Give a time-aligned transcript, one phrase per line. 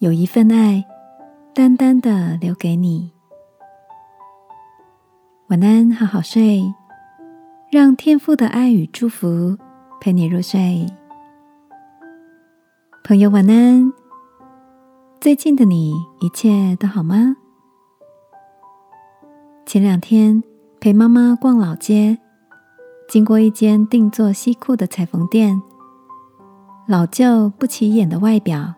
[0.00, 0.82] 有一份爱，
[1.52, 3.12] 单单的留给你。
[5.50, 6.62] 晚安，好好睡，
[7.70, 9.58] 让天父的爱与祝福
[10.00, 10.86] 陪你入睡。
[13.04, 13.92] 朋友，晚安。
[15.20, 17.36] 最近的你一切都好吗？
[19.66, 20.42] 前两天
[20.80, 22.16] 陪妈妈逛老街，
[23.06, 25.60] 经过一间定做西裤的裁缝店，
[26.88, 28.76] 老旧不起眼的外表。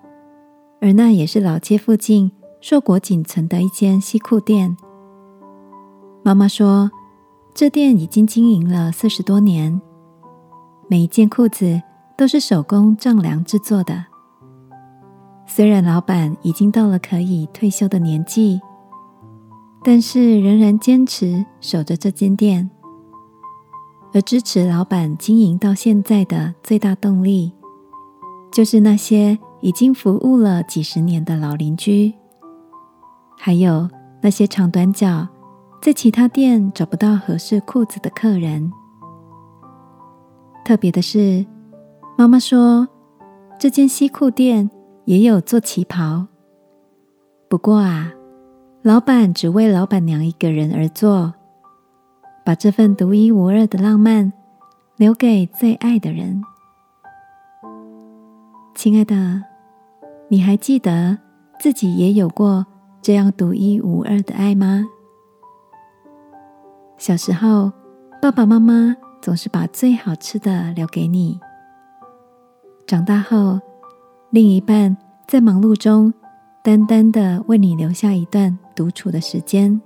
[0.83, 4.77] 而那也是老街附近硕果仅存的一间西裤店。
[6.25, 6.91] 妈妈说，
[7.55, 9.81] 这店已经经营了四十多年，
[10.89, 11.81] 每一件裤子
[12.19, 14.07] 都是手工丈量制作的。
[15.47, 18.61] 虽然老板已经到了可以退休的年纪，
[19.85, 22.69] 但是仍然坚持守着这间店。
[24.12, 27.53] 而支持老板经营到现在的最大动力，
[28.51, 29.39] 就是那些。
[29.63, 32.13] 已经服务了几十年的老邻居，
[33.39, 33.89] 还有
[34.21, 35.29] 那些长短脚
[35.81, 38.73] 在其他店找不到合适裤子的客人。
[40.65, 41.47] 特别的是，
[42.19, 42.89] 妈妈说
[43.57, 44.69] 这间西裤店
[45.05, 46.27] 也有做旗袍，
[47.49, 48.13] 不过啊，
[48.83, 51.33] 老板只为老板娘一个人而做，
[52.45, 54.33] 把这份独一无二的浪漫
[54.97, 56.43] 留给最爱的人。
[58.75, 59.52] 亲爱的。
[60.33, 61.19] 你还记得
[61.61, 62.64] 自己也有过
[63.02, 64.88] 这样独一无二的爱吗？
[66.97, 67.70] 小时候，
[68.19, 71.38] 爸爸妈妈总是把最好吃的留给你；
[72.86, 73.60] 长大后，
[74.30, 74.97] 另一半
[75.28, 76.10] 在忙碌中
[76.64, 79.78] 单单的为你留下一段独处的时间；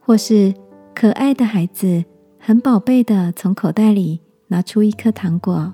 [0.00, 0.52] 或是
[0.92, 2.04] 可爱的孩子
[2.36, 5.72] 很宝贝的从口袋里拿出一颗糖果，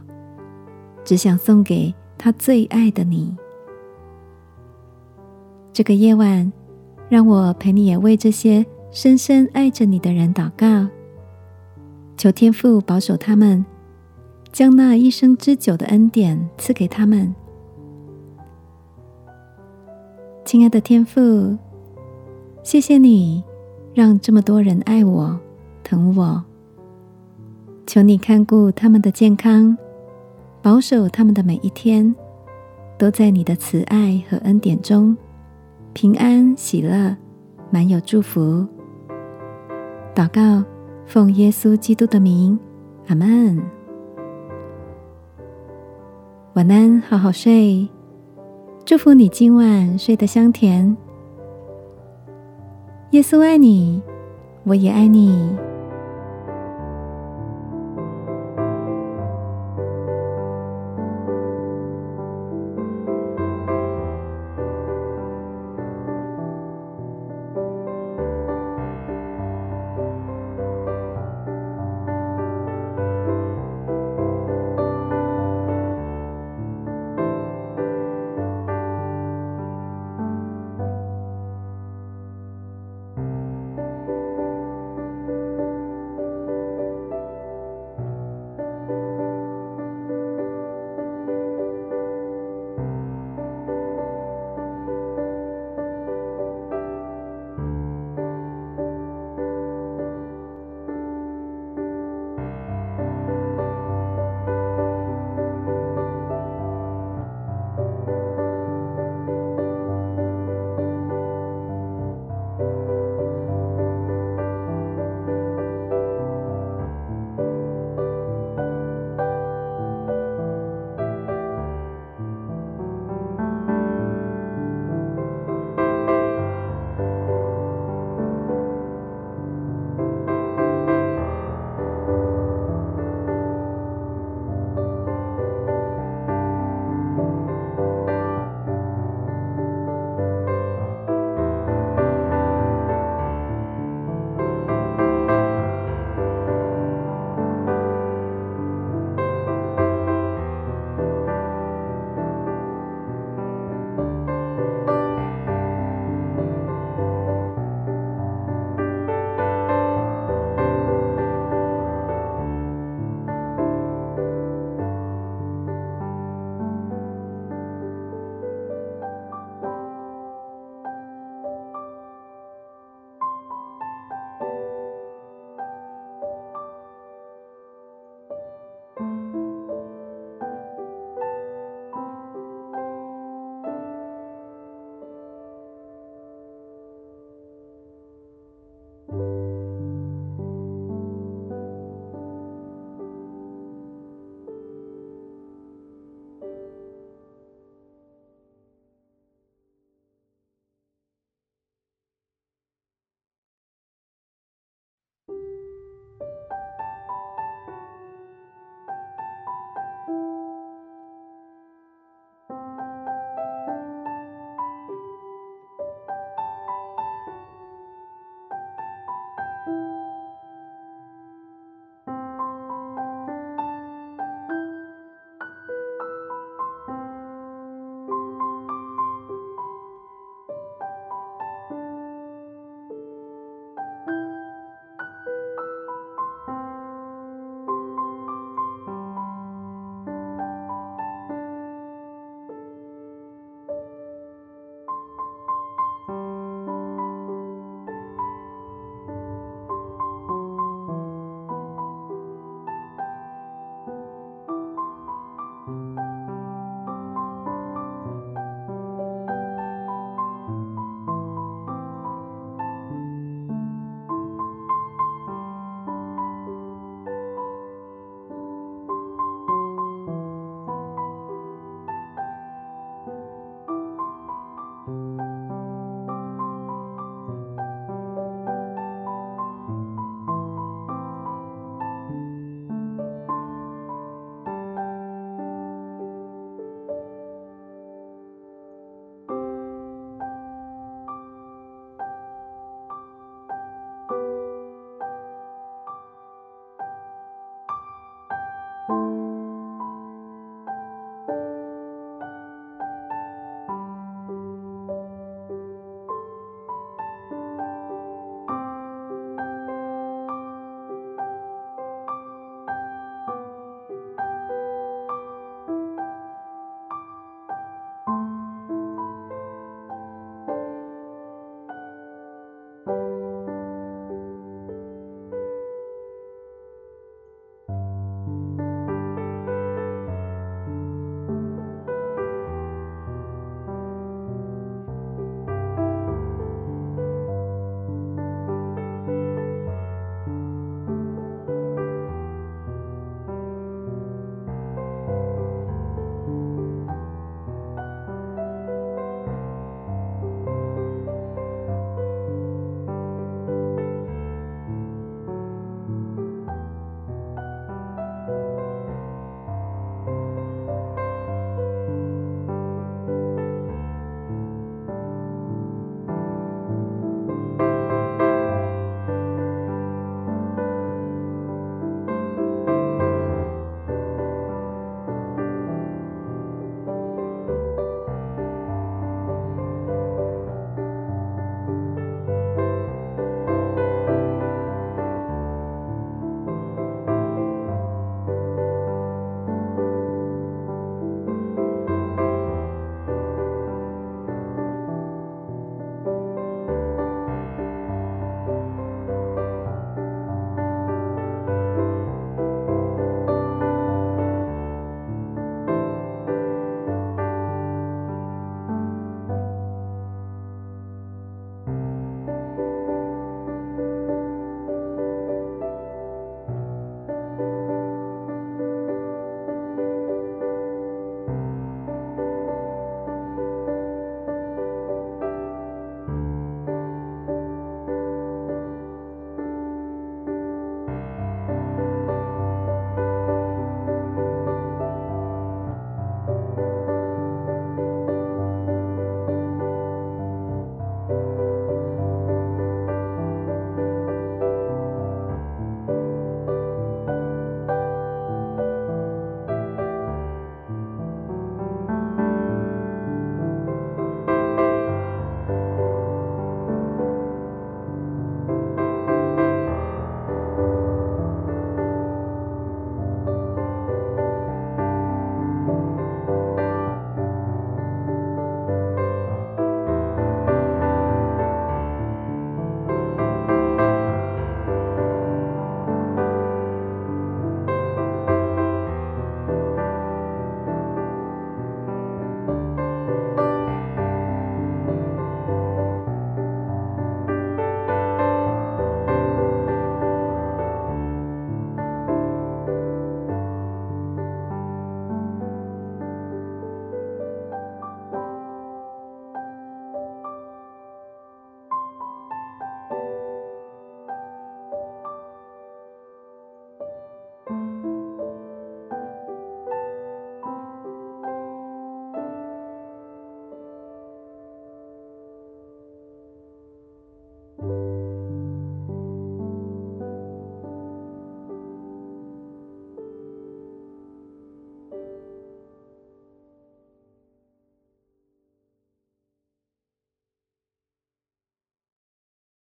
[1.07, 1.95] 只想送给。
[2.19, 3.35] 他最爱的你，
[5.73, 6.53] 这个夜晚，
[7.09, 10.89] 让我陪你也为这些深深爱着你的人祷告，
[12.17, 13.65] 求天父保守他们，
[14.51, 17.33] 将那一生之久的恩典赐给他们。
[20.45, 21.57] 亲爱的天父，
[22.65, 23.45] 谢谢你
[23.95, 25.39] 让这么多人爱我、
[25.85, 26.43] 疼我，
[27.87, 29.79] 求你看顾他们的健康。
[30.61, 32.15] 保守他们的每一天，
[32.99, 35.17] 都在你的慈爱和恩典中
[35.93, 37.17] 平安喜乐，
[37.71, 38.67] 满有祝福。
[40.15, 40.65] 祷告，
[41.07, 42.59] 奉耶稣基督的名，
[43.07, 43.63] 阿门。
[46.55, 47.89] 晚安，好好睡。
[48.85, 50.97] 祝福你今晚睡得香甜。
[53.13, 54.03] 耶稣爱你，
[54.65, 55.57] 我也爱你。